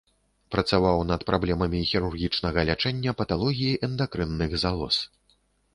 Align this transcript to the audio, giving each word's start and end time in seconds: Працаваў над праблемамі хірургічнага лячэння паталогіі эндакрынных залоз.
Працаваў 0.53 1.03
над 1.11 1.25
праблемамі 1.27 1.81
хірургічнага 1.91 2.59
лячэння 2.71 3.17
паталогіі 3.21 3.79
эндакрынных 3.91 4.59
залоз. 4.65 4.95